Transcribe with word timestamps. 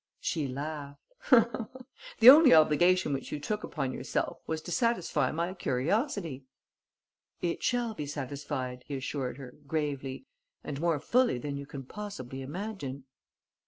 She 0.19 0.47
laughed: 0.47 0.99
"The 1.29 2.29
only 2.31 2.55
obligation 2.55 3.13
which 3.13 3.31
you 3.31 3.39
took 3.39 3.63
upon 3.63 3.91
yourself 3.93 4.39
was 4.47 4.59
to 4.63 4.71
satisfy 4.71 5.31
my 5.31 5.53
curiosity." 5.53 6.43
"It 7.43 7.61
shall 7.61 7.93
be 7.93 8.07
satisfied," 8.07 8.83
he 8.87 8.95
assured 8.95 9.37
her, 9.37 9.51
gravely, 9.67 10.25
"and 10.63 10.81
more 10.81 10.99
fully 10.99 11.37
than 11.37 11.55
you 11.55 11.67
can 11.67 11.83
possibly 11.83 12.41
imagine." 12.41 13.03